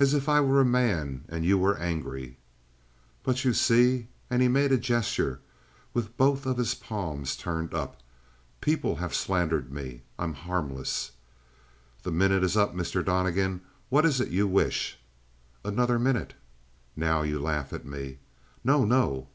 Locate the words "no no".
18.64-19.28